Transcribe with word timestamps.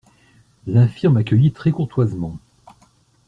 L'infirme 0.65 1.17
accueillit 1.17 1.51
très 1.51 1.69
courtoisement. 1.71 2.39